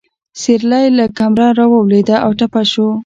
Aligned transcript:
سېرلی 0.41 0.85
له 0.97 1.05
کمره 1.17 1.47
راولوېده 1.59 2.15
او 2.25 2.31
ټپي 2.39 2.63
شو. 2.71 2.85